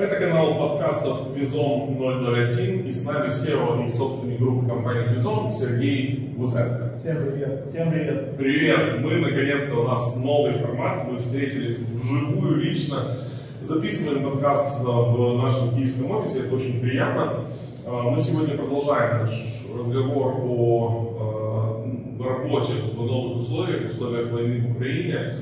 Это 0.00 0.16
канал 0.16 0.56
подкастов 0.56 1.36
Визом 1.36 1.98
001 1.98 2.86
и 2.86 2.90
с 2.90 3.04
нами 3.04 3.28
SEO 3.28 3.86
и 3.86 3.90
собственник 3.90 4.38
группы 4.38 4.66
компании 4.66 5.12
Визом 5.12 5.50
Сергей 5.50 6.32
Гузенко. 6.38 6.96
Всем 6.96 7.18
привет. 7.18 7.66
Всем 7.68 7.90
привет. 7.90 8.36
Привет. 8.38 9.00
Мы 9.02 9.16
наконец-то 9.16 9.80
у 9.80 9.82
нас 9.86 10.16
новый 10.16 10.54
формат. 10.54 11.06
Мы 11.06 11.18
встретились 11.18 11.80
вживую 11.80 12.62
лично. 12.62 13.18
Записываем 13.60 14.24
подкаст 14.24 14.82
в 14.82 15.42
нашем 15.42 15.76
киевском 15.76 16.12
офисе. 16.12 16.46
Это 16.46 16.54
очень 16.54 16.80
приятно. 16.80 17.44
А, 17.84 18.04
мы 18.04 18.18
сегодня 18.18 18.56
продолжаем 18.56 19.24
наш 19.24 19.66
разговор 19.76 20.34
о 20.42 21.84
а, 22.18 22.24
работе 22.24 22.72
в 22.96 23.04
новых 23.04 23.36
условиях, 23.36 23.90
условиях 23.92 24.32
войны 24.32 24.66
в 24.66 24.76
Украине. 24.76 25.34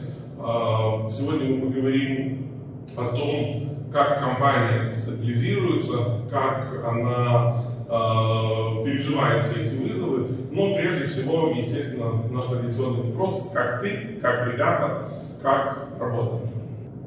Сегодня 1.11 1.55
мы 1.55 1.71
поговорим 1.71 2.49
о 2.97 3.17
том, 3.17 3.69
как 3.93 4.20
компания 4.20 4.93
стабилизируется, 4.95 5.96
как 6.30 6.84
она 6.87 7.62
э, 7.88 8.84
переживает 8.84 9.42
все 9.42 9.65
эти 9.65 9.74
вызовы. 9.74 10.27
Но 10.51 10.74
прежде 10.74 11.06
всего, 11.06 11.48
естественно, 11.48 12.23
наш 12.30 12.46
традиционный 12.46 13.10
вопрос, 13.10 13.51
как 13.52 13.80
ты, 13.80 14.19
как 14.20 14.46
ребята, 14.52 15.09
как 15.43 15.88
работаем. 15.98 16.48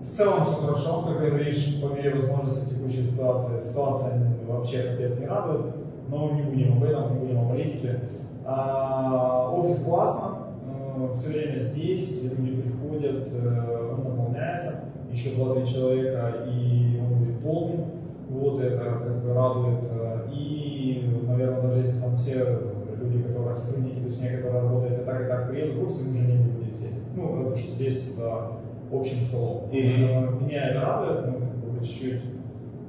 В 0.01 0.15
целом 0.17 0.43
все 0.43 0.55
хорошо, 0.55 1.05
ты 1.07 1.29
говоришь, 1.29 1.79
по 1.81 1.87
мере 1.93 2.15
возможности 2.15 2.73
текущей 2.73 3.03
ситуации. 3.03 3.61
Ситуация 3.67 4.35
вообще 4.47 4.83
капец 4.83 5.19
не 5.19 5.27
радует, 5.27 5.75
но 6.09 6.31
не 6.31 6.41
будем 6.41 6.77
об 6.77 6.83
этом, 6.83 7.13
не 7.13 7.19
будем 7.19 7.39
о 7.39 7.49
политике. 7.49 7.99
А, 8.45 9.51
офис 9.51 9.83
классно, 9.83 10.47
э, 10.65 11.15
все 11.17 11.29
время 11.29 11.57
здесь, 11.57 12.23
люди 12.23 12.61
приходят, 12.61 13.27
э, 13.31 13.93
он 13.95 14.03
наполняется 14.03 14.85
еще 15.21 15.35
2-3 15.35 15.65
человека, 15.65 16.33
и 16.47 16.99
он 16.99 17.19
будет 17.19 17.39
полный. 17.39 17.85
Вот 18.29 18.61
это 18.61 18.77
как 18.77 19.23
бы 19.23 19.33
радует. 19.33 19.79
И, 20.31 21.03
наверное, 21.27 21.61
даже 21.61 21.79
если 21.79 22.01
там 22.01 22.17
все 22.17 22.33
люди, 22.99 23.23
которые 23.23 23.55
сотрудники, 23.55 24.03
точнее, 24.03 24.37
которые 24.37 24.61
работают 24.61 25.01
и 25.01 25.05
так, 25.05 25.21
и 25.21 25.27
так 25.27 25.49
приедут 25.49 25.77
им 25.77 25.87
уже 25.87 26.27
негде 26.27 26.51
будет 26.51 26.75
сесть. 26.75 27.07
Ну, 27.15 27.43
разве 27.43 27.57
что 27.57 27.71
здесь 27.73 28.15
за 28.15 28.51
общим 28.91 29.21
столом. 29.21 29.69
Mm-hmm. 29.71 30.43
Меня 30.45 30.69
это 30.69 30.81
радует, 30.81 31.27
мы 31.27 31.39
как 31.39 31.71
бы 31.71 31.85
чуть-чуть 31.85 32.21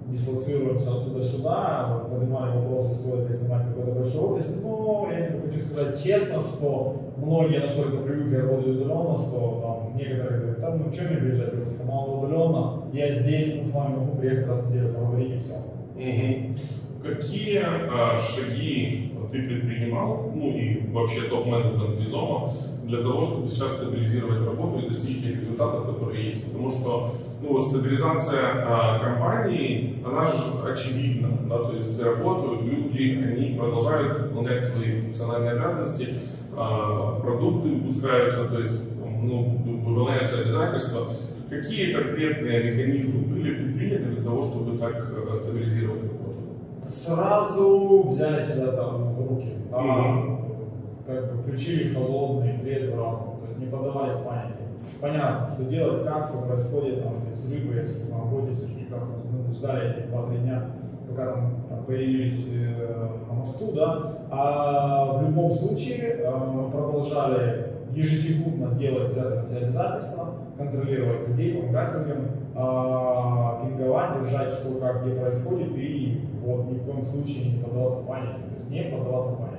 дислоцируемся 0.08 0.90
оттуда 0.90 1.22
сюда, 1.22 2.04
поднимали 2.10 2.56
вопросы, 2.58 2.94
стоит 2.94 3.28
ли 3.28 3.34
снимать 3.34 3.66
какой-то 3.68 3.92
большой 3.92 4.20
офис, 4.20 4.56
но 4.62 5.08
я 5.10 5.28
тебе 5.28 5.40
хочу 5.40 5.62
сказать 5.62 6.02
честно, 6.02 6.40
что 6.40 7.01
многие 7.22 7.60
настолько 7.60 7.98
привыкли 7.98 8.36
работать 8.36 8.76
удаленно, 8.76 9.18
что 9.18 9.60
там 9.62 9.96
некоторые 9.96 10.40
говорят, 10.40 10.60
там, 10.60 10.82
ну 10.84 10.92
что 10.92 11.04
мне 11.04 11.16
приезжать, 11.16 11.54
если 11.66 11.84
мало 11.84 12.18
удаленно, 12.18 12.84
я 12.92 13.10
здесь, 13.10 13.54
мы 13.56 13.70
с 13.70 13.74
вами 13.74 13.96
могу 13.96 14.18
приехать 14.18 14.48
раз 14.48 14.62
в 14.62 14.70
неделю, 14.70 14.94
поговорить 14.94 15.30
и 15.30 15.38
все. 15.38 15.54
Угу. 15.94 16.54
Какие 17.02 17.62
а, 17.64 18.16
шаги 18.16 19.12
ты 19.32 19.42
предпринимал, 19.42 20.30
ну 20.34 20.50
и 20.50 20.86
вообще 20.92 21.22
топ-менеджмент 21.22 21.98
Визома, 21.98 22.52
для 22.84 22.98
того, 22.98 23.22
чтобы 23.22 23.48
сейчас 23.48 23.72
стабилизировать 23.72 24.46
работу 24.46 24.80
и 24.80 24.88
достичь 24.88 25.22
тех 25.22 25.40
результатов, 25.40 25.86
которые 25.86 26.26
есть? 26.26 26.44
Потому 26.52 26.70
что 26.70 27.14
ну, 27.42 27.62
стабилизация 27.68 28.64
а, 28.64 28.98
компании, 29.00 30.02
она 30.06 30.26
же 30.26 30.62
очевидна, 30.64 31.28
да, 31.48 31.58
то 31.58 31.76
есть 31.76 32.00
работают 32.00 32.62
люди, 32.62 33.22
они 33.22 33.58
продолжают 33.58 34.22
выполнять 34.22 34.64
свои 34.64 35.00
функциональные 35.00 35.52
обязанности, 35.52 36.14
а, 36.56 37.20
продукты 37.20 37.68
выпускаются, 37.70 38.44
то 38.48 38.60
есть 38.60 38.80
ну, 39.22 39.42
выполняются 39.84 40.40
обязательства. 40.40 41.06
Какие 41.48 41.92
конкретные 41.92 42.72
механизмы 42.72 43.26
были 43.26 43.54
предприняты 43.54 44.04
для 44.04 44.22
того, 44.22 44.40
чтобы 44.40 44.78
так 44.78 44.94
э, 44.94 45.36
стабилизировать 45.42 46.02
работу? 46.04 46.38
Сразу 46.86 48.04
взяли 48.08 48.42
себя 48.42 48.72
там 48.72 49.14
в 49.14 49.28
руки, 49.28 49.52
да, 49.70 49.76
mm-hmm. 49.76 51.06
как 51.06 51.32
бы 51.32 51.42
включили 51.42 51.92
холодный, 51.92 52.58
трезвый 52.58 52.96
разум, 52.96 53.40
то 53.40 53.46
есть 53.48 53.58
не 53.58 53.66
поддавались 53.66 54.16
панике. 54.16 54.51
Понятно, 55.00 55.48
что 55.48 55.64
делать, 55.64 56.04
как 56.04 56.28
все 56.28 56.40
происходит, 56.40 57.02
там, 57.02 57.14
эти 57.22 57.36
взрывы, 57.36 57.76
я 57.76 57.86
сейчас 57.86 58.08
на 58.08 58.18
работе, 58.18 58.54
все 58.54 58.66
прекрасно 58.74 59.22
мы 59.52 59.52
ждали 59.52 59.90
эти 59.90 60.06
два-три 60.06 60.38
дня, 60.38 60.62
пока 61.08 61.32
там, 61.32 61.54
там 61.68 61.84
появились 61.84 62.48
э, 62.54 63.08
на 63.28 63.34
мосту, 63.34 63.72
да, 63.72 64.12
а 64.30 65.18
в 65.18 65.22
любом 65.22 65.52
случае 65.52 66.20
э, 66.20 66.30
мы 66.30 66.70
продолжали 66.70 67.66
ежесекундно 67.94 68.74
делать 68.78 69.14
обязательства, 69.16 70.28
контролировать 70.56 71.28
людей, 71.28 71.60
помогать 71.60 71.92
людям, 71.98 72.18
э, 72.54 73.66
пинговать, 73.66 74.22
держать, 74.22 74.52
что 74.52 74.78
как 74.80 75.04
где 75.04 75.16
происходит, 75.16 75.72
и 75.76 76.28
вот 76.42 76.70
ни 76.70 76.78
в 76.78 76.84
коем 76.84 77.04
случае 77.04 77.52
не 77.52 77.62
поддаваться 77.62 78.00
панике, 78.04 78.32
то 78.32 78.54
есть 78.56 78.70
не 78.70 78.82
поддаваться 78.84 79.36
панике. 79.36 79.51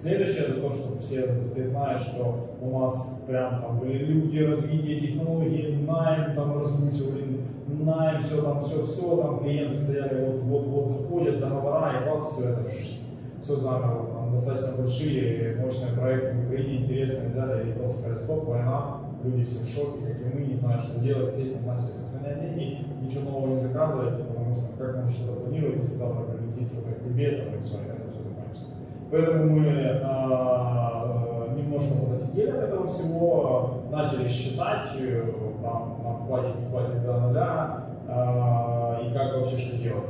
Следующее 0.00 0.44
это 0.44 0.62
то, 0.62 0.70
что 0.70 0.96
все, 0.98 1.26
ты 1.54 1.68
знаешь, 1.68 2.00
что 2.00 2.56
у 2.62 2.78
нас 2.78 3.22
прям 3.26 3.60
там 3.60 3.80
были 3.80 3.98
люди, 3.98 4.38
развитие 4.38 4.98
технологий, 4.98 5.76
найм 5.86 6.34
там 6.34 6.58
раскручивали, 6.58 7.42
найм, 7.68 8.22
все 8.22 8.40
там, 8.40 8.62
все, 8.62 8.86
все, 8.86 9.16
там 9.18 9.40
клиенты 9.40 9.76
стояли, 9.76 10.24
вот, 10.24 10.40
вот, 10.44 10.66
вот 10.68 11.00
заходят, 11.02 11.40
договора, 11.40 12.00
и 12.00 12.08
вас 12.08 12.32
все 12.32 12.48
это, 12.48 12.66
все 13.42 13.56
замерло, 13.56 14.06
там 14.06 14.32
достаточно 14.32 14.78
большие, 14.78 15.56
мощные 15.56 15.92
проекты 15.92 16.34
в 16.34 16.46
Украине, 16.46 16.84
интересные 16.84 17.28
взяли 17.28 17.68
и 17.68 17.72
просто 17.74 17.98
сказали, 17.98 18.24
стоп, 18.24 18.44
война, 18.46 19.00
люди 19.22 19.44
все 19.44 19.58
в 19.58 19.68
шоке, 19.68 20.06
как 20.06 20.20
и 20.22 20.34
мы, 20.34 20.46
не 20.46 20.56
знают, 20.56 20.82
что 20.82 20.98
делать, 21.00 21.36
естественно, 21.36 21.74
начали 21.74 21.92
сохранять 21.92 22.56
деньги, 22.56 22.86
ничего 23.02 23.32
нового 23.32 23.54
не 23.54 23.60
заказывать, 23.60 24.26
потому 24.26 24.56
что 24.56 24.78
как 24.78 24.96
можно 24.96 25.10
что-то 25.10 25.40
планировать, 25.40 25.86
завтра 25.90 26.24
прилетит 26.24 26.72
что-то 26.72 27.04
тебе, 27.04 27.32
там, 27.32 27.54
и 27.54 27.62
все, 27.62 27.76
это 27.84 28.10
все. 28.10 28.29
Поэтому 29.10 29.58
мы 29.58 30.00
а, 30.04 31.48
немножко 31.56 31.94
подофигели 31.94 32.50
от 32.50 32.64
этого 32.64 32.86
всего, 32.86 33.82
начали 33.90 34.28
считать, 34.28 34.90
э, 35.00 35.32
там, 35.62 36.00
нам 36.04 36.26
хватит, 36.26 36.60
не 36.60 36.66
хватит 36.66 37.02
до 37.04 37.18
нуля, 37.18 37.84
а, 38.08 39.00
и 39.04 39.12
как 39.12 39.34
вообще 39.34 39.58
что 39.58 39.78
делать. 39.78 40.04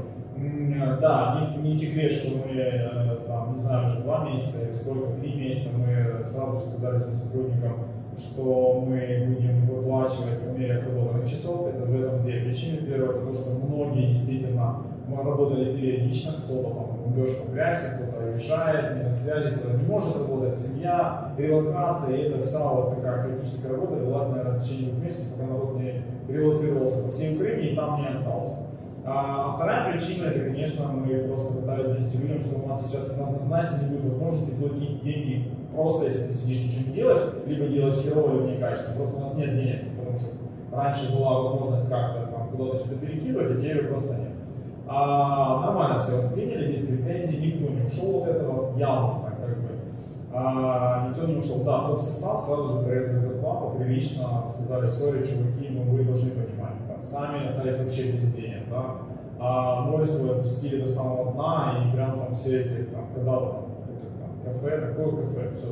Да, 1.00 1.50
не, 1.56 1.68
не 1.68 1.74
секрет, 1.74 2.12
что 2.12 2.30
мы, 2.30 2.54
э, 2.54 3.16
там, 3.26 3.54
не 3.54 3.58
знаю, 3.58 3.86
уже 3.86 4.02
два 4.02 4.28
месяца 4.28 4.66
или 4.66 4.74
сколько, 4.74 5.12
три 5.18 5.34
месяца, 5.34 5.78
мы 5.78 6.28
сразу 6.28 6.60
же 6.60 6.66
сказали 6.66 6.98
своим 6.98 7.16
сотрудникам, 7.16 7.72
что 8.18 8.84
мы 8.86 9.24
будем 9.28 9.66
выплачивать 9.66 10.40
по 10.44 10.58
мере 10.58 10.74
отработанных 10.78 11.30
часов. 11.30 11.68
Это 11.68 11.84
в 11.84 11.94
этом 11.94 12.22
две 12.22 12.40
причины. 12.40 12.86
Первое, 12.86 13.14
потому 13.14 13.34
что 13.34 13.50
многие 13.50 14.08
действительно 14.08 14.82
мы 15.10 15.24
работали 15.24 15.76
периодично, 15.76 16.32
кто-то 16.32 16.70
там 16.70 17.12
идешь 17.12 17.36
по 17.38 17.50
грязи, 17.50 17.86
кто-то 17.96 18.24
уезжает, 18.24 18.96
не 18.96 19.02
на 19.02 19.12
связи, 19.12 19.56
кто-то 19.56 19.76
не 19.76 19.82
может 19.82 20.16
работать, 20.16 20.58
семья, 20.58 21.32
релокация, 21.36 22.16
и 22.16 22.22
это 22.22 22.42
вся 22.44 22.72
вот 22.72 22.96
такая 22.96 23.26
критическая 23.26 23.72
работа 23.72 23.96
велась, 23.96 24.28
наверное, 24.28 24.58
в 24.58 24.62
течение 24.62 24.92
двух 24.92 25.04
месяцев, 25.04 25.34
пока 25.34 25.50
народ 25.50 25.76
не 25.80 26.02
релацировался 26.28 27.02
по 27.02 27.10
всей 27.10 27.36
Украине 27.36 27.72
и 27.72 27.76
там 27.76 28.00
не 28.00 28.08
остался. 28.08 28.56
А 29.04 29.54
вторая 29.56 29.92
причина, 29.92 30.26
это, 30.26 30.44
конечно, 30.44 30.86
мы 30.88 31.18
просто 31.24 31.54
пытались 31.54 31.86
донести 31.86 32.18
людям, 32.18 32.42
что 32.42 32.60
у 32.60 32.68
нас 32.68 32.86
сейчас 32.86 33.18
однозначно 33.18 33.82
не 33.82 33.96
будет 33.96 34.12
возможности 34.12 34.54
платить 34.54 35.02
деньги 35.02 35.50
просто, 35.74 36.04
если 36.06 36.28
ты 36.28 36.34
сидишь 36.34 36.64
ничего 36.64 36.88
не 36.88 36.94
делаешь, 36.94 37.20
либо 37.46 37.66
делаешь 37.66 38.02
херово, 38.02 38.34
либо 38.34 38.50
некачественно. 38.50 38.96
Просто 38.96 39.16
у 39.16 39.20
нас 39.20 39.34
нет 39.34 39.54
денег, 39.54 39.96
потому 39.98 40.16
что 40.18 40.26
раньше 40.72 41.16
была 41.16 41.42
возможность 41.42 41.88
как-то 41.88 42.26
там 42.26 42.48
куда-то 42.50 42.78
что-то 42.78 43.00
перекидывать, 43.00 43.58
а 43.58 43.60
ее 43.60 43.84
просто 43.84 44.14
нет. 44.16 44.32
А, 44.92 45.60
нормально 45.60 46.00
все 46.00 46.16
восприняли, 46.16 46.72
без 46.72 46.84
претензий, 46.84 47.38
никто 47.38 47.72
не 47.72 47.86
ушел 47.86 48.22
от 48.22 48.28
этого, 48.28 48.76
явно 48.76 49.22
так 49.22 49.38
как 49.38 49.58
бы. 49.58 49.68
А, 50.32 51.08
никто 51.08 51.26
не 51.26 51.36
ушел. 51.36 51.64
Да, 51.64 51.86
топ-состав 51.86 52.44
сразу 52.44 52.72
же 52.72 52.84
порезали 52.84 53.18
зарплату, 53.20 53.78
прилично 53.78 54.46
сказали, 54.52 54.88
сори, 54.88 55.24
чуваки, 55.24 55.68
но 55.70 55.82
вы 55.82 56.02
должны 56.02 56.30
понимать. 56.30 56.74
Там, 56.88 57.00
сами 57.00 57.46
остались 57.46 57.78
вообще 57.78 58.10
без 58.10 58.34
денег, 58.34 58.68
да. 58.68 58.96
А 59.38 59.82
море 59.82 60.06
свое 60.06 60.32
отпустили 60.32 60.82
до 60.82 60.88
самого 60.88 61.34
дна, 61.34 61.84
и 61.86 61.94
прям 61.94 62.18
там 62.18 62.34
все 62.34 62.62
эти, 62.62 62.90
там, 62.90 63.06
когда-то 63.14 63.46
там, 63.46 63.64
там, 64.44 64.54
кафе, 64.54 64.88
такое 64.88 65.22
кафе, 65.22 65.50
все, 65.54 65.68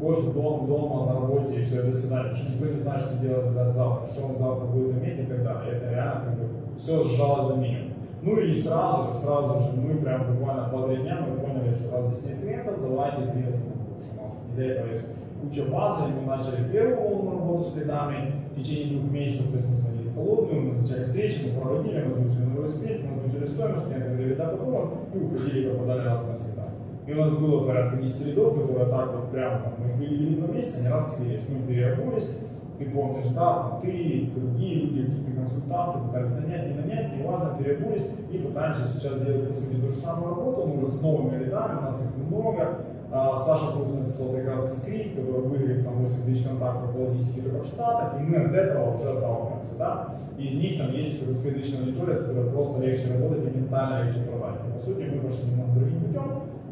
кофе 0.00 0.30
дома, 0.30 0.68
дома, 0.68 1.06
на 1.06 1.14
работе, 1.14 1.56
и 1.56 1.64
все, 1.64 1.82
до 1.82 1.92
свидания. 1.92 2.28
Потому 2.28 2.36
что 2.36 2.52
никто 2.52 2.66
не 2.66 2.80
знает, 2.80 3.02
что 3.02 3.18
делать 3.18 3.52
завтра, 3.74 4.12
что 4.12 4.24
он 4.24 4.36
завтра 4.36 4.66
будет 4.66 5.02
иметь 5.02 5.18
и 5.18 5.26
так 5.26 5.42
далее. 5.42 5.74
Это 5.74 5.90
реально 5.90 6.24
как 6.26 6.34
бы 6.38 6.78
все 6.78 7.02
сжалось 7.02 7.48
до 7.48 7.60
минимума. 7.60 7.85
Ну 8.26 8.40
и 8.40 8.52
сразу 8.52 9.12
же, 9.12 9.18
сразу 9.20 9.60
же 9.60 9.80
мы 9.80 9.98
прям 9.98 10.34
буквально 10.34 10.68
два-три 10.68 10.96
дня 10.96 11.24
мы 11.24 11.38
поняли, 11.38 11.72
что 11.72 11.96
раз 11.96 12.06
здесь 12.08 12.32
нет 12.32 12.40
клиентов, 12.40 12.82
давайте 12.82 13.30
двигаться 13.30 13.60
на 13.60 13.94
душу. 13.94 14.08
У 14.18 14.20
нас 14.20 14.34
для 14.56 14.66
этого 14.72 14.92
есть 14.94 15.06
куча 15.40 15.70
базы, 15.70 16.10
и 16.10 16.20
мы 16.20 16.36
начали 16.36 16.68
первую 16.72 17.08
волну 17.08 17.30
работу 17.30 17.70
с 17.70 17.76
лидами 17.76 18.32
в 18.50 18.60
течение 18.60 18.98
двух 18.98 19.12
месяцев, 19.12 19.52
то 19.52 19.58
есть 19.58 19.70
мы 19.70 19.76
сводили 19.76 20.10
холодную, 20.12 20.60
мы 20.60 20.80
начали 20.80 21.04
встречи, 21.04 21.38
мы 21.46 21.60
проводили, 21.60 22.02
мы 22.02 22.12
озвучили 22.16 22.44
новый 22.46 22.66
успех, 22.66 22.96
мы 23.04 23.16
озвучили 23.16 23.46
стоимость, 23.46 23.86
клиенты 23.86 24.08
говорили 24.08 24.34
да 24.34 24.48
потом, 24.48 24.90
и 25.14 25.18
уходили, 25.18 25.68
пропадали 25.68 26.04
раз 26.06 26.26
навсегда. 26.26 26.68
И 27.06 27.12
у 27.12 27.16
нас 27.16 27.30
было 27.30 27.64
порядка 27.64 27.96
10 27.96 28.26
рядов, 28.26 28.60
которые 28.60 28.86
так 28.86 29.14
вот 29.14 29.30
прямо 29.30 29.60
там, 29.60 29.74
мы 29.78 29.86
их 29.86 29.98
вывели 29.98 30.40
на 30.40 30.46
месте, 30.46 30.80
они 30.80 30.88
раз 30.88 31.16
слились, 31.16 31.48
мы 31.48 31.64
переобулись, 31.64 32.40
ты 32.78 32.90
помнишь, 32.90 33.26
да, 33.34 33.78
ты, 33.82 34.30
другие 34.34 34.82
люди, 34.82 35.06
какие-то 35.06 35.40
консультации 35.40 36.00
пытались 36.06 36.40
нанять, 36.40 36.68
не 36.68 36.74
нанять, 36.74 37.16
неважно, 37.16 37.56
переобулись 37.58 38.14
и 38.30 38.38
пытаемся 38.38 38.84
сейчас 38.84 39.20
делать, 39.20 39.48
по 39.48 39.54
сути, 39.54 39.74
ту 39.80 39.88
же 39.88 39.96
самую 39.96 40.36
работу, 40.36 40.66
мы 40.66 40.76
уже 40.76 40.92
с 40.92 41.00
новыми 41.00 41.42
рядами, 41.42 41.78
у 41.78 41.82
нас 41.82 42.00
их 42.02 42.28
много, 42.28 42.78
а, 43.10 43.38
Саша 43.38 43.72
просто 43.72 43.98
написал 43.98 44.32
прекрасный 44.32 44.72
скрипт, 44.72 45.16
который 45.16 45.42
выиграет 45.42 45.84
там 45.84 46.02
8 46.02 46.24
тысяч 46.24 46.44
контактов 46.44 46.92
по 46.92 46.98
логистике 46.98 47.48
в 47.48 47.64
Штатах, 47.64 48.20
и 48.20 48.22
мы 48.22 48.36
от 48.36 48.52
этого 48.52 48.96
уже 48.96 49.08
отталкиваемся, 49.10 49.78
да. 49.78 50.16
Из 50.36 50.54
них 50.54 50.78
там 50.78 50.92
есть 50.92 51.26
русскоязычная 51.26 51.80
аудитория, 51.80 52.16
с 52.16 52.26
которой 52.26 52.50
просто 52.50 52.82
легче 52.82 53.14
работать 53.14 53.44
и 53.44 53.58
ментально 53.58 54.04
легче 54.04 54.20
продать. 54.20 54.60
И, 54.66 54.78
по 54.78 54.84
сути, 54.84 55.08
мы 55.08 55.28
пошли 55.28 55.50
немного 55.50 55.78
другим 55.78 56.00
путем. 56.00 56.22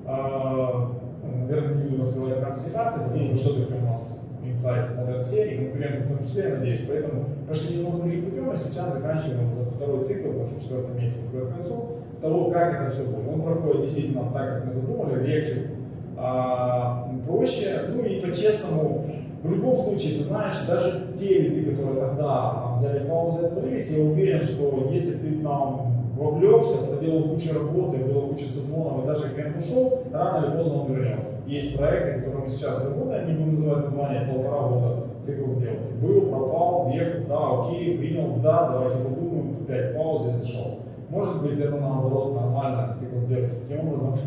А, 0.06 0.90
ну, 1.22 1.38
наверное, 1.38 1.74
не 1.74 1.90
буду 1.90 2.02
раскрывать 2.02 2.40
прям 2.40 2.54
все 2.56 2.70
карты, 2.72 3.00
потому 3.00 3.24
что 3.24 3.36
все-таки 3.36 3.74
у 3.74 3.86
нас 3.86 4.18
инсайт 4.64 4.90
смотрят 4.90 5.26
все, 5.26 5.50
и 5.50 5.58
конкуренты 5.58 6.05
в 6.05 6.08
том 6.08 6.19
числе, 6.19 6.44
я 6.44 6.55
надеюсь. 6.56 6.81
Поэтому 6.88 7.25
пошли 7.46 7.76
немного 7.76 7.99
другим 7.99 8.25
путем, 8.25 8.50
а 8.50 8.56
сейчас 8.56 8.94
заканчиваем 8.94 9.50
вот 9.56 9.75
второй 9.75 10.05
цикл, 10.05 10.28
потому 10.28 10.49
что 10.49 10.61
четвертый 10.61 11.02
месяц 11.02 11.19
к 11.31 11.56
концу, 11.56 11.88
того, 12.20 12.50
как 12.50 12.81
это 12.81 12.94
все 12.94 13.05
будет. 13.05 13.28
Он 13.28 13.43
проходит 13.43 13.82
действительно 13.82 14.31
так, 14.32 14.55
как 14.55 14.66
мы 14.66 14.72
задумали, 14.72 15.26
легче, 15.26 15.70
а, 16.16 17.12
проще, 17.26 17.81
ну 17.94 18.02
и 18.05 18.20
по-честному, 18.20 19.05
в 19.43 19.50
любом 19.50 19.76
случае, 19.76 20.19
ты 20.19 20.25
знаешь, 20.25 20.66
даже 20.66 21.08
те 21.19 21.40
лиды, 21.40 21.72
которые 21.72 22.00
тогда 22.00 22.55
там, 22.55 22.78
взяли 22.78 23.06
паузу 23.06 23.43
и 23.43 23.46
отвалились, 23.46 23.90
я 23.90 24.05
уверен, 24.05 24.44
что 24.44 24.88
если 24.90 25.19
ты 25.19 25.43
там 25.43 26.03
вовлекся, 26.16 26.87
проделал 26.87 27.28
кучу 27.31 27.55
работы, 27.55 27.99
было 27.99 28.28
куча 28.28 28.46
созвонов, 28.46 29.05
и 29.05 29.06
даже 29.06 29.34
клиент 29.34 29.56
ушел, 29.56 30.02
рано 30.12 30.46
или 30.46 30.56
поздно 30.56 30.82
он 30.82 30.93
вернется. 30.93 31.26
Есть 31.46 31.76
проекты, 31.76 32.20
которые 32.20 32.44
мы 32.44 32.49
сейчас 32.49 32.84
работаем, 32.84 33.28
не 33.28 33.34
будем 33.34 33.55
называть 33.55 33.84
название, 33.84 34.26
полтора 34.26 34.69
года 34.69 35.05
цикл 35.25 35.52
сделки. 35.52 35.93
Был, 36.00 36.22
пропал, 36.22 36.88
въехал, 36.88 37.20
да, 37.28 37.69
окей, 37.69 37.99
принял, 37.99 38.37
да, 38.43 38.70
давайте 38.70 38.99
подумаем, 38.99 39.56
опять 39.62 39.94
пауза 39.96 40.31
и 40.31 40.32
зашел. 40.32 40.78
Может 41.08 41.43
быть, 41.43 41.58
это 41.58 41.76
наоборот 41.76 42.34
нормально 42.34 42.96
цикл 42.99 43.19
сделки. 43.26 43.52
Таким 43.69 43.88
образом, 43.88 44.19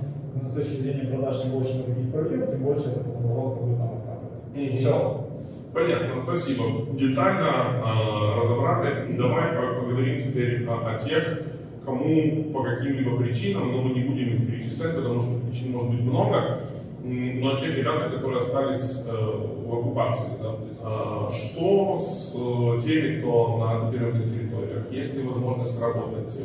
с 0.48 0.54
точки 0.54 0.82
зрения 0.82 1.08
продаж, 1.08 1.42
чем 1.42 1.52
больше 1.52 1.78
мы 1.78 1.94
таких 1.94 2.12
пробьем, 2.12 2.48
тем 2.48 2.64
больше 2.64 2.90
это 2.90 3.04
воронка 3.10 3.64
будет 3.64 3.80
нам 3.80 3.90
откатывать. 3.94 4.56
Mm-hmm. 4.56 4.78
Все. 4.78 5.28
Понятно, 5.74 6.24
спасибо. 6.24 6.64
Детально 6.94 7.50
э, 7.84 8.40
разобрали. 8.40 9.16
Давай 9.18 9.52
поговорим 9.80 10.32
теперь 10.32 10.66
о, 10.68 10.96
о 10.96 10.98
тех, 10.98 11.42
кому 11.88 12.52
по 12.54 12.64
каким-либо 12.64 13.18
причинам, 13.18 13.72
но 13.72 13.82
мы 13.82 13.96
не 13.96 14.02
будем 14.02 14.36
их 14.36 14.48
перечислять, 14.48 14.96
потому 14.96 15.22
что 15.22 15.40
причин 15.40 15.72
может 15.72 15.92
быть 15.92 16.02
много, 16.02 16.60
но 17.02 17.60
тех 17.62 17.78
ребят, 17.78 18.12
которые 18.12 18.40
остались 18.40 19.08
э, 19.08 19.12
в 19.16 19.74
оккупации. 19.74 20.34
Да? 20.42 20.56
Есть, 20.68 20.82
э, 20.84 21.30
что 21.32 21.98
с 21.98 22.36
э, 22.36 22.82
теми, 22.86 23.22
кто 23.22 23.58
на 23.58 23.78
оккупированных 23.78 24.26
территориях? 24.26 24.92
Есть 24.92 25.16
ли 25.16 25.24
возможность 25.26 25.80
работать? 25.80 26.38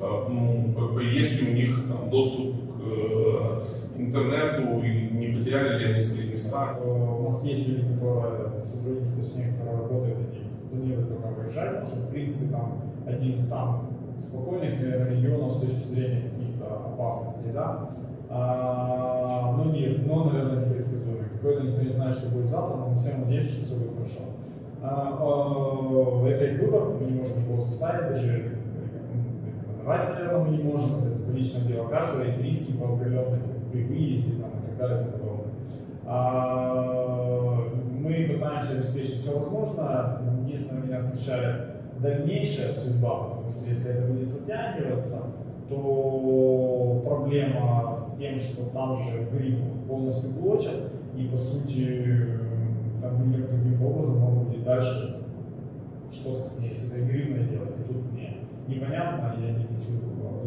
Э, 0.00 1.02
есть 1.12 1.42
ли 1.42 1.50
у 1.50 1.54
них 1.54 1.84
там, 1.88 2.08
доступ 2.08 2.54
Э, 2.88 3.62
интернету 3.98 4.80
и 4.84 5.08
не 5.10 5.26
потеряли 5.28 5.78
ли 5.78 5.92
они 5.92 6.00
свои 6.00 6.28
места? 6.28 6.78
У 6.84 7.30
нас 7.30 7.42
есть 7.44 7.68
люди, 7.68 7.94
которые, 7.94 8.64
сотрудники, 8.64 9.20
точнее, 9.20 9.52
которые 9.52 9.78
работают, 9.78 10.18
они 10.18 10.68
планируют 10.70 11.08
только 11.08 11.28
выезжать, 11.28 11.70
потому 11.70 11.86
что, 11.86 12.06
в 12.06 12.10
принципе, 12.10 12.52
там 12.52 12.82
один 13.06 13.34
из 13.34 13.48
самых 13.48 13.95
спокойных 14.20 14.80
регионов 14.80 15.52
с 15.52 15.60
точки 15.60 15.84
зрения 15.84 16.30
каких-то 16.30 16.66
опасностей, 16.66 17.52
да, 17.52 17.90
а, 18.28 19.54
но 19.56 19.70
нет, 19.72 20.06
но, 20.06 20.24
наверное, 20.24 20.66
непредсказуемый. 20.66 21.28
Какой-то 21.34 21.62
никто 21.62 21.82
не 21.82 21.92
знает, 21.92 22.16
что 22.16 22.30
будет 22.30 22.48
завтра, 22.48 22.76
но 22.76 22.88
мы 22.88 22.98
все 22.98 23.16
надеемся, 23.16 23.52
что 23.52 23.64
все 23.66 23.76
будет 23.76 23.96
хорошо. 23.96 24.20
А, 24.82 25.18
а, 25.20 26.26
это 26.28 26.44
их 26.44 26.60
выбор, 26.60 26.88
мы 27.00 27.06
не 27.06 27.18
можем 27.18 27.42
никого 27.42 27.62
заставить, 27.62 28.08
даже 28.10 28.52
рекомендовать, 29.86 30.08
наверное, 30.10 30.44
мы 30.44 30.56
не 30.56 30.62
можем, 30.62 30.90
это 30.98 31.32
личное 31.32 31.62
дело 31.62 31.88
каждого, 31.88 32.24
есть 32.24 32.42
риски 32.42 32.72
по 32.72 32.94
определенным 32.94 33.40
при 33.72 33.84
выезде 33.84 34.40
там, 34.40 34.50
и 34.50 34.66
так 34.68 34.76
далее 34.78 35.00
и 35.00 35.04
тому 35.04 35.18
подобное. 35.18 35.54
А, 36.06 37.68
мы 37.98 38.28
пытаемся 38.32 38.74
обеспечить 38.74 39.20
все 39.20 39.38
возможное. 39.38 40.18
Единственное, 40.44 40.82
меня 40.82 41.00
смущает 41.00 41.75
дальнейшая 42.00 42.72
судьба, 42.74 43.24
потому 43.24 43.50
что 43.50 43.68
если 43.68 43.90
это 43.90 44.06
будет 44.06 44.28
затягиваться, 44.28 45.22
то 45.68 47.02
проблема 47.04 47.98
с 48.00 48.18
тем, 48.18 48.38
что 48.38 48.66
там 48.72 49.00
же 49.00 49.26
грипп 49.32 49.58
полностью 49.88 50.30
блочат, 50.30 50.92
и 51.16 51.26
по 51.26 51.36
сути 51.36 52.16
там 53.00 53.30
никаким 53.30 53.82
образом 53.84 54.18
могут 54.18 54.48
будет 54.48 54.64
дальше 54.64 55.22
что-то 56.12 56.48
с 56.48 56.60
ней, 56.60 56.74
с 56.74 56.90
этой 56.90 57.04
гривной 57.04 57.48
делать. 57.48 57.74
И 57.80 57.92
тут 57.92 58.12
мне 58.12 58.36
непонятно, 58.68 59.36
я 59.40 59.52
не 59.52 59.64
хочу 59.64 60.06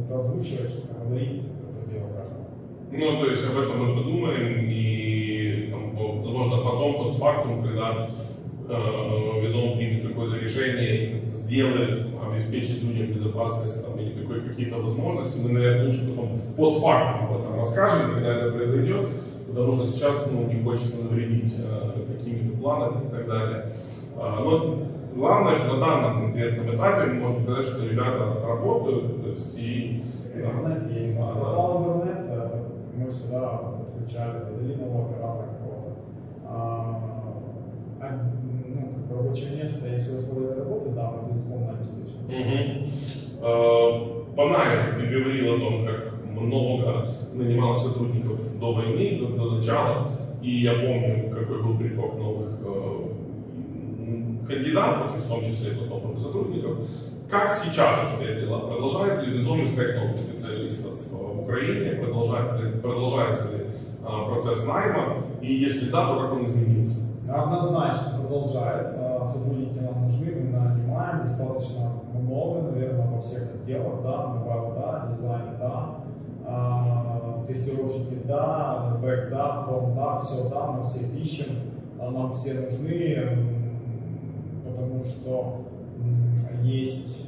это 0.10 0.19
озвучивать, 0.19 0.72
что 0.72 0.94
говорить, 1.06 1.44
это 1.62 1.92
дело 1.92 2.07
каждого. 2.07 2.48
Ну, 2.92 3.24
то 3.24 3.30
есть 3.30 3.46
об 3.46 3.57
этом 3.60 3.86
мы 3.86 3.96
подумаем, 3.96 4.68
и, 4.69 5.69
там, 5.72 5.96
возможно, 5.96 6.57
потом, 6.57 6.98
постфактум, 6.98 7.63
когда 7.63 8.10
э, 8.68 9.42
Визон 9.42 9.78
примет 9.78 10.07
какое-то 10.07 10.38
решение, 10.38 11.19
сделает, 11.50 12.07
обеспечит 12.24 12.84
людям 12.84 13.07
безопасность 13.07 13.84
там, 13.84 14.00
или 14.00 14.24
какие-то 14.48 14.78
возможности, 14.78 15.42
мы, 15.42 15.50
наверное, 15.51 15.88
лучше 15.88 16.10
потом 16.10 16.40
постфактум 16.56 17.25
об 17.25 17.42
этом 17.42 17.56
расскажем, 17.60 18.13
когда 18.13 18.36
это 18.36 18.51
произойдет, 18.51 19.07
потому 19.48 19.72
что 19.74 19.86
сейчас 19.88 20.30
ну, 20.31 20.46
не 20.46 20.63
хочется 20.63 21.04
навредить 21.04 21.56
э, 21.57 22.06
какими-то 22.13 22.57
планами 22.57 23.07
и 23.07 23.10
так 23.10 23.28
далее. 23.28 23.66
Э, 24.16 24.44
но 24.44 24.86
Главное, 25.16 25.56
что 25.56 25.74
на 25.74 25.80
данном 25.80 26.22
конкретном 26.22 26.75
этапе 26.75 27.12
мы 27.12 27.19
можем 27.22 27.44
сказать, 27.44 27.66
что 27.66 27.86
ребята 27.86 28.38
работают, 28.48 29.24
то 29.24 29.30
есть 29.31 29.57
и... 29.57 30.04
Интернет 30.34 30.92
есть. 30.92 31.18
Да, 31.18 31.31
интернет, 31.31 32.30
мы 32.96 33.10
всегда 33.10 33.48
подключали, 33.50 34.46
дали 34.46 34.75
нового 34.75 35.10
оператора 35.10 35.48
какого-то. 35.48 35.96
А, 36.46 37.01
а, 38.00 38.30
ну, 38.68 38.94
как 39.10 39.19
рабочее 39.30 39.64
место 39.64 39.88
и 39.88 40.00
все 40.00 40.18
условия 40.18 40.56
работы, 40.56 40.90
да, 40.92 41.12
мы 41.12 41.34
безусловно 41.34 41.74
обеспечим. 41.74 42.26
Угу. 42.26 42.92
А, 43.42 44.26
Панайр, 44.36 44.96
ты 44.96 45.06
говорил 45.08 45.56
о 45.56 45.60
том, 45.60 45.86
как 45.86 46.14
много 46.26 47.12
нанимал 47.34 47.78
сотрудников 47.78 48.60
до 48.60 48.74
войны, 48.74 49.20
до, 49.20 49.28
до 49.28 49.56
начала, 49.56 50.12
и 50.42 50.50
я 50.62 50.74
помню, 50.74 51.30
какой 51.30 51.64
был 51.64 51.78
приток 51.78 52.18
новых 52.18 52.50
кандидатов, 54.48 55.16
и 55.16 55.20
в 55.20 55.28
том 55.28 55.44
числе 55.44 55.74
потом 55.74 56.18
сотрудников. 56.18 56.80
Как 57.30 57.54
сейчас 57.54 58.00
обстоят 58.00 58.42
дела? 58.42 58.62
Продолжает 58.62 59.22
ли 59.22 59.34
Винзон 59.34 59.64
искать 59.64 59.96
новых 59.96 60.20
специалистов 60.20 60.94
в 61.12 61.42
Украине? 61.42 61.92
Продолжает 61.98 62.60
ли, 62.60 62.72
продолжается 62.80 63.56
ли 63.56 63.65
а, 64.03 64.25
процесс 64.30 64.65
найма? 64.65 65.18
И 65.39 65.53
если 65.53 65.92
да, 65.92 66.08
то 66.08 66.22
как 66.22 66.34
он 66.34 66.46
изменился? 66.48 67.10
Однозначно 67.32 68.20
продолжает. 68.20 68.88
А, 69.29 69.31
сотрудники 69.31 69.77
нам 69.79 70.07
нужны, 70.07 70.31
мы 70.36 70.59
нанимаем 70.59 71.24
достаточно 71.24 71.91
много, 72.13 72.71
наверное, 72.71 73.07
во 73.07 73.21
всех 73.21 73.55
отделах, 73.55 74.01
да, 74.03 74.27
mobile, 74.27 74.74
да, 74.75 75.07
дизайн, 75.12 75.57
да, 75.59 75.95
а, 76.45 77.45
тестировщики, 77.48 78.21
да, 78.25 78.98
бэк, 79.01 79.29
да, 79.29 79.63
форм, 79.63 79.95
да, 79.95 80.19
все, 80.19 80.50
да, 80.50 80.71
мы 80.71 80.83
все 80.83 81.05
ищем, 81.07 81.55
нам 82.00 82.33
все 82.33 82.53
нужны, 82.62 83.38
потому 84.65 85.03
что 85.03 85.65
есть 86.63 87.27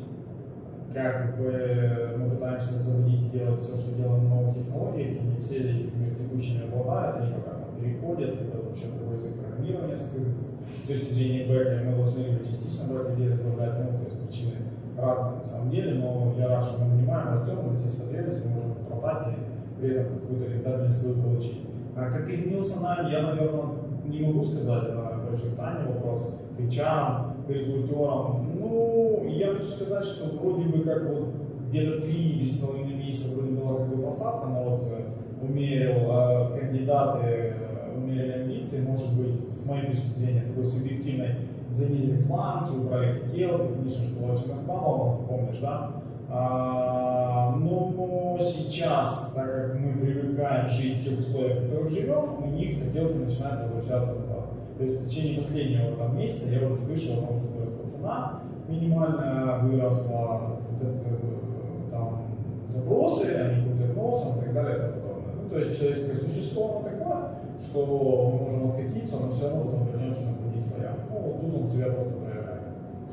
как 0.94 1.38
бы 1.38 2.16
мы 2.18 2.32
пытаемся 2.32 2.74
заводить 2.74 3.22
и 3.28 3.38
делать 3.38 3.62
все, 3.62 3.78
что 3.78 3.96
делаем 3.96 4.24
на 4.26 4.36
новых 4.36 4.56
технологиях, 4.56 5.22
и 5.22 5.28
не 5.28 5.40
все 5.40 5.90
текущими 6.18 6.64
обладают, 6.64 7.18
они 7.18 7.34
пока 7.34 7.61
переходят, 7.82 8.42
это 8.42 8.58
вообще 8.64 8.86
другой 8.98 9.18
язык 9.18 9.34
программирования 9.40 9.98
с 9.98 10.88
точки 10.88 11.14
зрения 11.14 11.48
бэка, 11.48 11.84
мы 11.86 11.96
должны 11.96 12.22
либо 12.22 12.46
частично 12.46 12.94
брать 12.94 13.10
людей 13.10 13.32
разбавлять, 13.34 13.74
ну, 13.80 13.98
то 13.98 14.06
есть 14.06 14.22
причины 14.22 14.56
разные 14.98 15.40
на 15.40 15.46
самом 15.46 15.72
деле, 15.72 15.94
но 15.96 16.34
я 16.38 16.48
рад, 16.48 16.64
что 16.64 16.84
мы 16.84 16.98
понимаем, 16.98 17.40
растем, 17.40 17.60
у 17.66 17.72
нас 17.72 17.84
есть 17.84 18.02
потребность, 18.02 18.46
мы 18.46 18.52
можем 18.52 18.76
продать 18.86 19.28
и 19.30 19.82
при 19.82 19.96
этом 19.96 20.20
какую-то 20.20 20.52
рентабельность 20.52 21.02
свою 21.02 21.24
получить. 21.24 21.62
А 21.96 22.10
как 22.10 22.30
изменился 22.30 22.80
найм, 22.82 23.12
я, 23.12 23.22
наверное, 23.22 23.66
не 24.06 24.22
могу 24.22 24.44
сказать, 24.44 24.84
это 24.90 25.20
больше 25.28 25.56
Таня 25.56 25.88
вопрос, 25.88 26.36
к 26.58 26.60
HR, 26.60 27.32
рекрутером. 27.48 28.52
Ну, 28.60 29.26
я 29.28 29.54
хочу 29.54 29.66
сказать, 29.66 30.06
что 30.06 30.38
вроде 30.38 30.66
бы 30.66 30.84
как 30.84 31.10
вот 31.10 31.30
где-то 31.70 32.02
три 32.02 32.50
с 32.50 32.60
половиной 32.60 32.96
месяца 32.96 33.36
вроде 33.40 33.56
была 33.56 33.78
как 33.80 33.96
бы 33.96 34.04
посадка, 34.04 34.48
но 34.48 34.64
вот 34.64 34.88
э, 34.92 35.06
умерил 35.42 36.12
э, 36.12 36.60
кандидаты, 36.60 37.56
умерили 37.96 38.32
амбиции, 38.32 38.82
может 38.82 39.18
быть, 39.18 39.58
с 39.58 39.66
моей 39.68 39.88
точки 39.88 40.08
зрения, 40.08 40.44
такой 40.48 40.66
субъективной, 40.66 41.36
занизили 41.72 42.24
планки, 42.24 42.76
убрали 42.76 43.20
хотелки, 43.20 43.74
конечно, 43.74 44.08
что 44.08 44.20
было 44.20 44.34
очень 44.34 44.52
распалово, 44.52 45.18
ты 45.18 45.28
помнишь, 45.28 45.60
да? 45.62 45.92
А, 46.30 47.56
но 47.58 48.38
сейчас, 48.40 49.32
так 49.36 49.46
как 49.46 49.80
мы 49.80 49.94
привыкаем 49.94 50.70
жить 50.70 50.98
в 50.98 51.04
тех 51.04 51.20
условиях, 51.20 51.60
в 51.60 51.70
которых 51.70 51.92
живем, 51.92 52.44
у 52.44 52.48
них 52.48 52.80
хотелки 52.84 53.18
начинают 53.18 53.64
возвращаться 53.64 54.20
назад. 54.20 54.46
То 54.78 54.84
есть 54.86 55.02
в 55.02 55.10
течение 55.10 55.38
последнего 55.38 55.96
там, 55.98 56.18
месяца 56.18 56.56
я 56.56 56.68
уже 56.68 56.82
слышал 56.82 57.20
о 57.20 57.28
том, 57.28 57.38
что 57.38 57.48
выросла 57.48 57.98
цена, 57.98 58.40
минимальная 58.68 59.60
выросла, 59.60 60.58
вот 60.70 60.82
это, 60.82 60.98
э, 61.06 61.92
там, 61.92 62.24
запросы, 62.70 63.26
они 63.36 63.64
крутят 63.64 63.96
носом 63.96 64.38
и 64.38 64.42
так 64.46 64.54
далее 64.54 64.78
и 64.78 64.80
тому 64.80 65.02
подобное. 65.02 65.36
Ну, 65.44 65.50
то 65.50 65.60
есть 65.60 65.78
человеческое 65.78 66.16
существо 66.16 66.70
оно 66.70 66.90
такое, 66.90 67.01
что 67.62 67.86
мы 68.34 68.46
можем 68.46 68.70
откатиться, 68.72 69.18
но 69.18 69.34
все 69.34 69.50
равно 69.50 69.64
потом 69.64 69.88
вернемся 69.88 70.22
на 70.24 70.38
круги 70.38 70.60
своя. 70.60 70.96
Ну, 71.10 71.20
вот 71.20 71.42
тут 71.42 71.62
он 71.62 71.70
себя 71.70 71.86
просто 71.92 72.14
проявляет. 72.14 72.62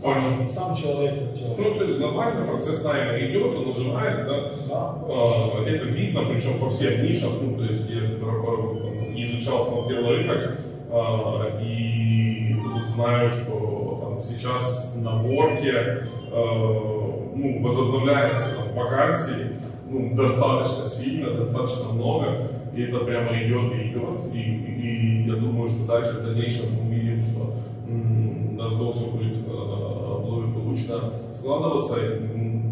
Понял. 0.02 0.50
Сам 0.50 0.76
человек 0.76 1.28
как 1.28 1.38
человек. 1.38 1.58
Ну, 1.58 1.78
то 1.78 1.84
есть 1.84 1.98
глобально 1.98 2.46
процесс 2.46 2.84
найма 2.84 3.18
идет, 3.18 3.56
он 3.56 3.66
нажимает, 3.66 4.26
да, 4.26 4.52
Да. 4.68 4.94
А, 5.08 5.64
Это 5.64 5.86
видно, 5.86 6.22
причем 6.32 6.60
по 6.60 6.70
всем 6.70 7.04
нишам. 7.04 7.32
Ну, 7.42 7.58
то 7.58 7.64
есть 7.64 7.88
я 7.88 8.02
э, 8.02 9.14
изучал, 9.16 9.66
смотрел 9.66 10.08
рынок 10.08 10.58
а, 10.90 11.58
и 11.60 12.56
знаю, 12.94 13.28
что 13.28 14.00
там, 14.02 14.20
сейчас 14.20 14.96
на 14.96 15.22
ворке 15.22 15.72
э, 15.72 15.98
ну, 16.32 17.62
возобновляется 17.62 18.56
там, 18.56 18.74
вакансии 18.74 19.52
ну, 19.88 20.14
достаточно 20.16 20.86
сильно, 20.86 21.30
достаточно 21.30 21.92
много, 21.92 22.48
и 22.78 22.82
это 22.84 22.98
прямо 23.00 23.32
идет 23.42 23.74
и 23.74 23.88
идет, 23.88 24.32
и, 24.32 24.38
и 24.38 25.26
я 25.26 25.34
думаю, 25.34 25.68
что 25.68 25.84
дальше 25.84 26.18
в 26.20 26.26
дальнейшем 26.26 26.66
мы 26.74 26.88
увидим, 26.88 27.22
что 27.24 27.54
м, 27.88 28.54
у 28.54 28.62
нас 28.62 28.72
все 28.72 29.06
будет 29.10 29.38
э, 29.48 30.22
благополучно 30.24 30.94
складываться. 31.32 31.96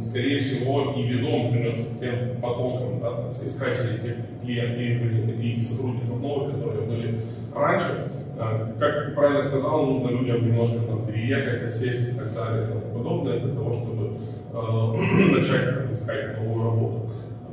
Скорее 0.02 0.38
всего, 0.38 0.92
и 0.96 1.02
визон 1.04 1.52
вернется 1.52 1.86
к 1.86 1.98
тем 1.98 2.40
потокам 2.40 3.00
да, 3.00 3.32
соискателей, 3.32 3.98
тех 3.98 4.16
клиентов 4.44 5.40
и, 5.40 5.60
сотрудников 5.62 6.20
новых, 6.20 6.54
которые 6.54 6.86
были 6.86 7.20
раньше. 7.54 8.12
А, 8.38 8.74
Как 8.78 9.06
ты 9.06 9.12
правильно 9.12 9.42
сказал, 9.42 9.86
нужно 9.86 10.10
людям 10.10 10.46
немножко 10.46 10.80
там, 10.86 11.06
переехать, 11.06 11.64
осесть 11.64 12.12
и 12.12 12.18
так 12.18 12.32
далее 12.34 12.64
и 12.64 12.68
тому 12.68 12.94
подобное 12.94 13.40
для 13.40 13.54
того, 13.54 13.72
чтобы 13.72 14.18
э, 14.52 15.36
начать 15.36 15.90
искать 15.90 16.38
новую 16.38 16.64
работу. 16.64 17.10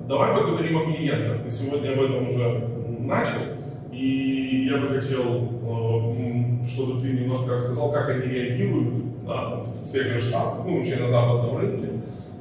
Давай 0.08 0.36
поговорим 0.36 0.78
о 0.78 0.86
клиентах. 0.86 1.44
Ты 1.44 1.50
сегодня 1.50 1.94
об 1.94 2.02
этом 2.02 2.28
уже 2.28 2.68
начал, 3.00 3.40
и 3.92 4.68
я 4.70 4.78
бы 4.78 4.90
хотел, 4.90 5.50
э, 5.64 6.66
чтобы 6.66 7.02
ты 7.02 7.14
немножко 7.14 7.54
рассказал, 7.54 7.92
как 7.94 8.10
они 8.10 8.28
реагируют 8.28 9.26
там, 9.26 9.64
в 9.64 9.90
тех 9.90 10.08
ну, 10.66 10.78
вообще 10.78 10.98
на 10.98 11.08
западном 11.08 11.58
рынке, 11.58 11.88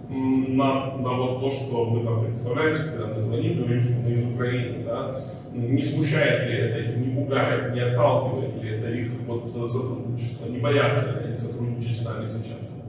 на, 0.09 0.97
на 0.97 1.13
вот 1.13 1.41
то, 1.41 1.51
что 1.53 1.85
мы 1.85 2.05
там 2.05 2.25
представляемся, 2.25 2.91
когда 2.91 3.15
мы 3.15 3.21
звоним, 3.21 3.59
говорим, 3.59 3.81
что 3.81 3.93
мы 4.01 4.11
из 4.11 4.27
Украины, 4.27 4.85
да, 4.85 5.21
не 5.53 5.83
смущает 5.83 6.49
ли 6.49 6.57
это 6.57 6.99
не 6.99 7.15
пугает, 7.15 7.75
не 7.75 7.81
отталкивает 7.81 8.61
ли 8.61 8.71
это 8.71 8.91
их 8.91 9.13
от 9.29 9.71
сотрудничества, 9.71 10.49
не 10.49 10.59
боятся 10.59 11.21
ли 11.21 11.29
они 11.29 11.37
сотрудничать 11.37 11.99
с 11.99 12.05
нами 12.05 12.27
сейчас? 12.27 12.82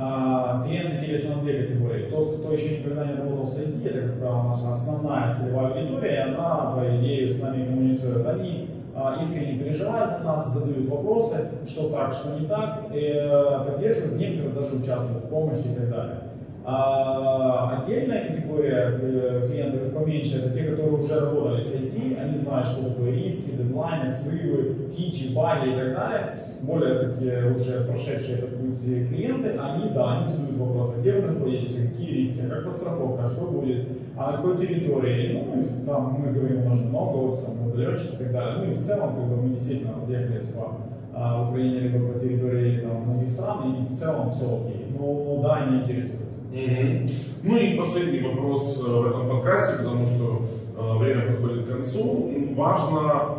А, 0.00 0.62
Клиенты 0.64 1.04
делятся 1.04 1.30
на 1.30 1.42
две 1.42 1.64
категории. 1.64 2.08
Тот, 2.08 2.38
кто 2.38 2.52
еще 2.52 2.78
никогда 2.78 3.04
не 3.04 3.14
работал 3.14 3.46
с 3.48 3.58
IT, 3.58 3.84
это, 3.84 4.08
как 4.08 4.18
правило, 4.20 4.42
наша 4.44 4.72
основная 4.72 5.32
целевая 5.32 5.72
аудитория, 5.72 6.14
и 6.14 6.30
она, 6.30 6.72
по 6.76 6.96
идее, 6.96 7.32
с 7.32 7.42
нами 7.42 7.66
коммуницирует. 7.66 8.26
Они 8.28 8.70
а, 8.94 9.18
искренне 9.20 9.58
переживают 9.58 10.08
за 10.08 10.22
нас, 10.22 10.54
задают 10.54 10.88
вопросы, 10.88 11.48
что 11.66 11.88
так, 11.88 12.12
что 12.12 12.38
не 12.38 12.46
так, 12.46 12.86
и, 12.94 13.12
э, 13.12 13.64
поддерживают, 13.66 14.20
некоторые 14.20 14.54
даже 14.54 14.76
участвуют 14.76 15.24
в 15.24 15.28
помощи 15.28 15.66
и 15.66 15.74
так 15.74 15.90
далее. 15.90 16.16
А 16.64 17.82
отдельная 17.82 18.28
категория 18.28 18.98
э, 19.00 19.48
клиентов 19.48 19.94
поменьше, 19.94 20.38
это 20.38 20.50
те, 20.50 20.64
которые 20.64 20.98
уже 20.98 21.18
работали 21.18 21.60
с 21.60 21.74
IT, 21.74 22.20
они 22.20 22.36
знают, 22.36 22.68
что 22.68 22.90
такое 22.90 23.12
риски, 23.12 23.56
дедлайны, 23.56 24.08
срывы, 24.08 24.90
фичи, 24.94 25.34
баги 25.34 25.70
и 25.70 25.74
так 25.74 25.94
далее. 25.94 26.38
Более 26.60 27.08
такие 27.08 27.52
уже 27.52 27.84
прошедшие 27.84 28.38
этот 28.38 28.57
путь 28.78 29.08
клиенты, 29.08 29.50
они, 29.58 29.90
да, 29.90 30.18
они 30.18 30.30
задают 30.30 30.58
вопросы, 30.58 31.00
где 31.00 31.12
вы 31.12 31.32
находитесь, 31.32 31.90
какие 31.90 32.10
риски, 32.18 32.48
как 32.48 32.64
подстраховка, 32.64 33.28
что 33.28 33.46
будет, 33.46 33.88
а 34.16 34.30
на 34.30 34.36
какой 34.38 34.58
территории. 34.58 35.44
Ну, 35.44 35.64
там 35.86 36.18
мы 36.18 36.32
говорим, 36.32 36.66
у 36.66 36.68
нас 36.68 36.78
же 36.78 36.84
много 36.84 37.16
офисов, 37.16 37.76
летчиков 37.76 38.20
и 38.20 38.24
так 38.24 38.32
далее. 38.32 38.54
Ну 38.58 38.72
и 38.72 38.74
в 38.74 38.86
целом, 38.86 39.14
как 39.14 39.24
бы 39.24 39.36
мы 39.36 39.48
действительно 39.54 39.94
разъехались 40.00 40.48
по 40.48 40.76
а, 41.14 41.48
Украине, 41.48 41.80
либо 41.80 42.12
по 42.12 42.18
территории 42.18 42.80
там, 42.80 43.02
многих 43.02 43.32
стран, 43.32 43.74
и 43.74 43.94
в 43.94 43.98
целом 43.98 44.32
все 44.32 44.44
окей. 44.44 44.86
Ну 44.98 45.40
да, 45.42 45.56
они 45.56 45.82
интересуются. 45.82 46.38
Мгм. 46.50 47.08
Ну 47.44 47.56
и 47.56 47.76
последний 47.76 48.20
вопрос 48.20 48.84
э, 48.86 48.90
в 48.90 49.06
этом 49.06 49.28
подкасте, 49.28 49.78
потому 49.78 50.06
что 50.06 50.48
э, 50.76 50.98
время 50.98 51.26
подходит 51.26 51.66
к 51.66 51.68
концу. 51.68 52.30
Важна 52.56 53.34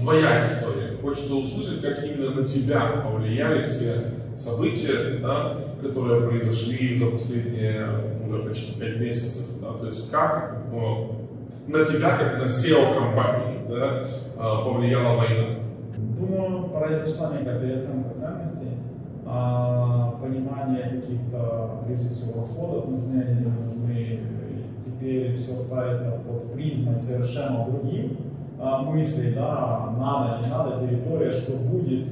твоя 0.00 0.44
история. 0.44 0.96
Хочется 1.00 1.34
услышать, 1.34 1.82
как 1.82 2.02
именно 2.04 2.30
на 2.30 2.48
тебя 2.48 3.04
повлияли 3.04 3.64
все 3.64 4.15
события, 4.36 5.18
да, 5.20 5.56
которые 5.82 6.28
произошли 6.28 6.94
за 6.94 7.06
последние 7.06 7.88
уже 8.26 8.42
почти 8.42 8.78
пять 8.78 9.00
месяцев. 9.00 9.60
Да, 9.60 9.72
то 9.72 9.86
есть 9.86 10.10
как 10.10 10.58
э, 10.72 11.16
на 11.66 11.84
тебя, 11.84 12.16
как 12.16 12.38
на 12.38 12.44
SEO 12.44 12.98
компании, 12.98 13.60
да, 13.68 14.02
э, 14.02 14.64
повлияла 14.64 15.16
война. 15.16 15.56
Думаю, 15.96 16.68
произошла 16.68 17.32
некая 17.32 17.58
переоценка 17.60 18.10
ценностей, 18.18 18.76
а, 19.26 20.18
понимание 20.20 21.00
каких-то, 21.00 21.82
прежде 21.86 22.10
всего, 22.10 22.42
расходов, 22.42 22.88
нужны 22.88 23.22
они, 23.22 23.40
не 23.40 23.50
нужны. 23.50 24.20
Теперь 24.84 25.36
все 25.36 25.52
ставится 25.52 26.20
под 26.26 26.52
призмой 26.52 26.96
совершенно 26.98 27.66
другим 27.66 28.16
а, 28.58 28.82
мыслей, 28.82 29.34
да, 29.34 29.94
надо, 29.98 30.44
не 30.44 30.50
надо, 30.50 30.86
территория, 30.86 31.32
что 31.32 31.56
будет, 31.58 32.08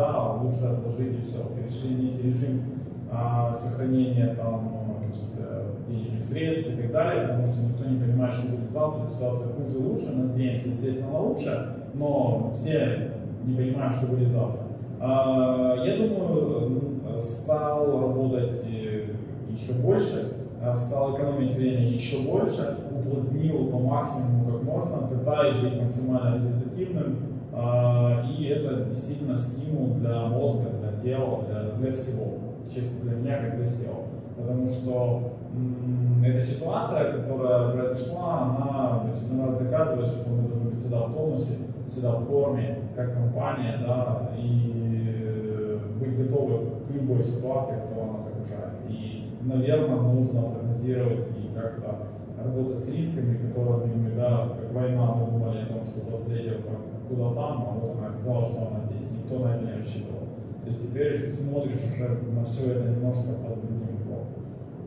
э, 0.00 0.06
когда, 0.06 0.32
лучше 0.42 0.64
отложить 0.64 1.18
и 1.18 1.22
все. 1.22 1.88
Некий 1.88 2.22
режим 2.28 2.62
а, 3.10 3.52
сохранения 3.54 4.34
там 4.34 4.70
каких-то 5.00 5.64
денежных 5.88 6.24
средств 6.24 6.72
и 6.72 6.82
так 6.82 6.92
далее, 6.92 7.28
потому 7.28 7.46
что 7.46 7.62
никто 7.62 7.84
не 7.84 8.00
понимает, 8.00 8.34
что 8.34 8.48
будет 8.56 8.70
завтра, 8.72 9.08
ситуация 9.08 9.48
хуже, 9.48 9.78
лучше, 9.78 10.12
надеемся, 10.12 10.68
естественно, 10.68 11.12
на 11.12 11.20
лучше, 11.20 11.76
но 11.94 12.52
все 12.54 13.10
не 13.44 13.56
понимаем, 13.56 13.92
что 13.94 14.06
будет 14.06 14.28
завтра. 14.30 14.62
А, 15.00 15.76
Я 15.84 15.96
думаю, 15.96 16.66
м, 16.66 17.22
стал 17.22 18.00
работать 18.00 18.62
э, 18.66 19.06
еще 19.50 19.72
больше, 19.82 20.34
стал 20.74 21.16
экономить 21.16 21.54
время 21.54 21.88
еще 21.90 22.30
больше, 22.30 22.76
уплотнил 22.90 23.70
по 23.70 23.78
максимуму 23.78 24.52
как 24.52 24.62
можно, 24.62 24.96
пытаюсь 25.08 25.56
быть 25.56 25.80
максимально 25.82 26.36
результативным, 26.36 27.16
и 27.52 28.44
это 28.44 28.84
действительно 28.84 29.36
стимул 29.36 29.94
для 29.94 30.26
мозга, 30.26 30.70
для 30.80 31.02
тела, 31.02 31.44
для, 31.48 31.62
для 31.78 31.92
всего, 31.92 32.38
честно 32.72 33.00
для 33.02 33.16
меня 33.16 33.38
как 33.38 33.56
для 33.56 33.66
SEO. 33.66 34.06
Потому 34.36 34.68
что 34.68 35.32
эта 36.24 36.42
ситуация, 36.42 37.12
которая 37.12 37.72
произошла, 37.72 38.42
она 38.42 39.00
в 39.00 39.12
очередной 39.12 39.58
доказывает, 39.58 40.08
что 40.08 40.30
мы 40.30 40.48
должны 40.48 40.70
быть 40.70 40.80
всегда 40.80 41.00
в 41.00 41.14
тонусе, 41.14 41.54
всегда 41.86 42.12
в 42.12 42.26
форме, 42.26 42.78
как 42.94 43.14
компания, 43.14 43.78
да, 43.84 44.30
и 44.38 45.14
э, 45.26 45.78
быть 45.98 46.16
готовы 46.16 46.70
к 46.86 46.90
любой 46.94 47.22
ситуации, 47.24 47.80
которая 47.80 48.12
нас 48.12 48.26
окружает. 48.28 48.74
И, 48.88 49.32
наверное, 49.42 49.96
нужно 49.96 50.42
прогнозировать 50.42 51.26
и 51.36 51.52
как-то 51.54 52.06
работать 52.42 52.84
с 52.84 52.88
рисками, 52.88 53.48
которыми 53.48 53.94
мы, 53.94 54.10
да, 54.16 54.48
как 54.60 54.72
война, 54.72 55.14
мы 55.14 55.32
думали 55.32 55.62
о 55.62 55.66
том, 55.66 55.84
что 55.84 56.06
23 56.08 56.60
куда 57.08 57.34
там, 57.34 57.80
вот 58.30 58.50
она 58.50 58.50
оказалась, 58.50 58.50
что 58.50 58.60
она 58.68 58.80
здесь. 58.90 59.10
Никто 59.10 59.38
на 59.38 59.54
это 59.54 59.64
не 59.64 59.78
рассчитывал. 59.78 60.20
То 60.62 60.68
есть 60.70 60.82
теперь 60.82 61.28
смотришь 61.28 61.80
уже 61.94 62.18
на 62.32 62.44
все 62.44 62.72
это 62.72 62.88
немножко 62.88 63.32
под 63.32 63.60
другим 63.60 63.88
углом. 64.02 64.26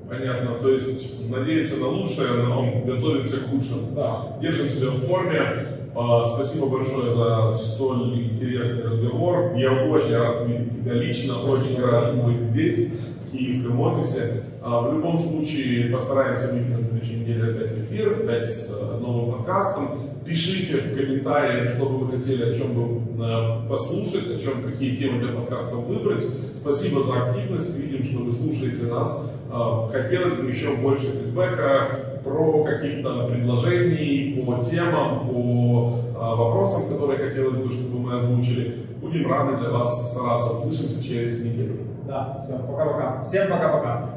Понятно, 0.08 0.56
то 0.62 0.70
есть 0.70 1.30
надеяться 1.30 1.80
на 1.80 1.88
лучшее, 1.88 2.44
но 2.46 2.82
готовимся 2.86 3.38
к 3.38 3.50
худшему. 3.50 3.96
Да. 3.96 4.38
Держим 4.42 4.70
себя 4.70 4.90
в 4.92 5.00
форме. 5.08 5.66
А, 5.96 6.24
Спасибо 6.26 6.70
большое 6.70 7.12
за 7.12 7.52
столь 7.52 8.20
интересный 8.24 8.84
разговор. 8.84 9.54
Я 9.56 9.72
очень 9.72 10.18
рад 10.18 10.48
видеть 10.48 10.82
тебя 10.82 10.94
лично, 10.94 11.40
очень 11.42 11.78
Спасибо. 11.78 11.92
рад 11.92 12.26
быть 12.26 12.42
здесь, 12.42 12.94
в 13.28 13.32
киевском 13.32 13.80
офисе. 13.80 14.44
А, 14.66 14.80
В 14.80 14.94
любом 14.94 15.20
случае 15.20 15.92
постараемся 15.92 16.48
выйти 16.54 16.70
на 16.70 16.80
следующей 16.80 17.18
неделе 17.18 17.52
опять 17.52 17.72
в 17.72 17.82
эфир, 17.84 18.14
опять 18.24 18.46
с 18.46 18.72
э, 18.72 18.98
новым 18.98 19.34
подкастом. 19.34 19.90
Пишите 20.26 20.78
в 20.78 20.96
комментариях, 20.96 21.70
что 21.70 21.86
бы 21.86 22.06
вы 22.06 22.18
хотели, 22.18 22.50
о 22.50 22.54
чем 22.54 22.74
бы 22.74 23.02
э, 23.26 23.68
послушать, 23.70 24.34
о 24.34 24.40
чем, 24.40 24.64
какие 24.64 24.96
темы 24.96 25.20
для 25.20 25.34
подкаста 25.34 25.76
выбрать. 25.76 26.26
Спасибо 26.54 27.04
за 27.04 27.26
активность. 27.26 27.78
Видим, 27.78 28.06
что 28.06 28.24
вы 28.24 28.32
слушаете 28.32 28.84
нас. 28.86 29.30
А, 29.52 29.90
Хотелось 29.92 30.36
бы 30.36 30.48
еще 30.48 30.78
больше 30.78 31.08
фидбэка 31.08 32.22
про 32.24 32.64
каких-то 32.64 33.28
предложений 33.28 34.44
по 34.46 34.64
темам, 34.64 35.28
по 35.28 35.90
вопросам, 36.38 36.88
которые 36.88 37.20
хотелось 37.28 37.58
бы, 37.58 37.70
чтобы 37.70 38.00
мы 38.00 38.16
озвучили. 38.16 38.78
Будем 39.02 39.30
рады 39.30 39.58
для 39.58 39.72
вас 39.72 40.10
стараться. 40.10 40.54
Услышимся 40.54 41.04
через 41.04 41.44
неделю. 41.44 41.80
Да, 42.08 42.42
все, 42.44 42.58
пока-пока. 42.60 43.22
Всем 43.22 43.50
пока-пока. 43.50 44.14